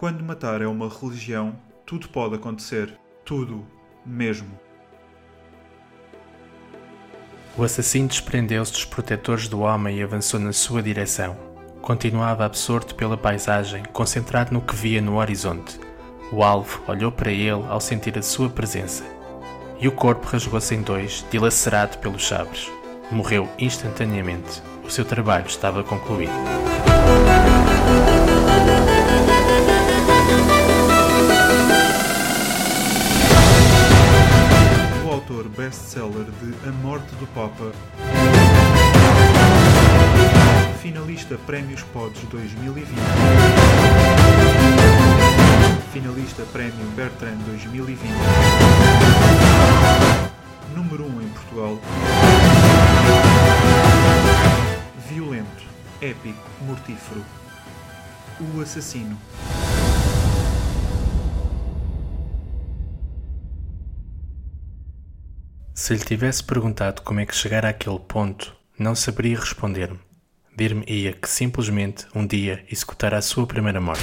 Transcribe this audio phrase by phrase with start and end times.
[0.00, 1.54] Quando matar é uma religião,
[1.84, 2.98] tudo pode acontecer.
[3.22, 3.66] Tudo,
[4.02, 4.58] mesmo.
[7.54, 11.36] O assassino desprendeu-se dos protetores do homem e avançou na sua direção.
[11.82, 15.78] Continuava absorto pela paisagem, concentrado no que via no horizonte.
[16.32, 19.04] O alvo olhou para ele ao sentir a sua presença.
[19.78, 22.72] E o corpo rasgou-se em dois, dilacerado pelos sabres.
[23.10, 24.62] Morreu instantaneamente.
[24.82, 26.32] O seu trabalho estava concluído.
[36.00, 37.72] Best-seller de A Morte do Papa,
[40.80, 42.88] finalista Prémios Pods 2020,
[45.92, 48.00] finalista Prémio Bertrand 2020,
[50.74, 51.78] número 1 um em Portugal,
[55.06, 55.64] violento,
[56.00, 57.22] épico, mortífero,
[58.40, 59.18] o assassino.
[65.80, 69.98] Se lhe tivesse perguntado como é que chegara àquele ponto, não saberia responder-me.
[70.54, 74.02] Dir-me-ia que simplesmente um dia executara a sua primeira morte.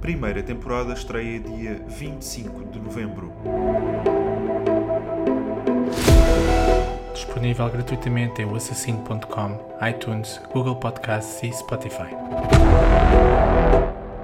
[0.00, 3.32] Primeira temporada estreia dia 25 de novembro.
[7.12, 12.14] Disponível gratuitamente em oassassino.com, iTunes, Google Podcasts e Spotify.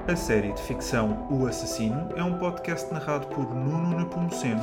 [0.09, 4.63] A série de ficção O Assassino é um podcast narrado por Nuno Nepomuceno,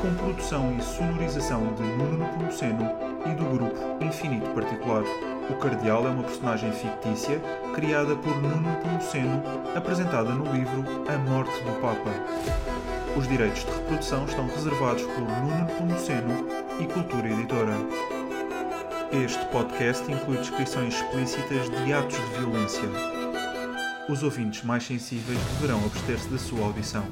[0.00, 2.90] com produção e sonorização de Nuno Nepomuceno
[3.26, 5.02] e do grupo Infinito Particular.
[5.50, 7.38] O Cardeal é uma personagem fictícia
[7.74, 9.42] criada por Nuno Nepomuceno,
[9.74, 12.10] apresentada no livro A Morte do Papa.
[13.16, 16.46] Os direitos de reprodução estão reservados por Nuno Nepomuceno
[16.80, 17.76] e Cultura Editora.
[19.12, 22.88] Este podcast inclui descrições explícitas de atos de violência.
[24.08, 27.04] Os ouvintes mais sensíveis deverão abster-se da sua audição.